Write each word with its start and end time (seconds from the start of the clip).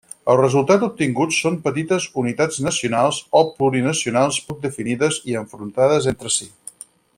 El 0.33 0.37
resultat 0.37 0.85
obtingut 0.85 1.35
són 1.39 1.59
petites 1.67 2.07
unitats 2.21 2.57
nacionals 2.69 3.21
o 3.41 3.43
plurinacionals 3.59 4.41
poc 4.49 4.65
definides 4.67 5.21
i 5.33 5.39
enfrontades 5.45 6.11
entre 6.15 6.35
si. 6.41 6.51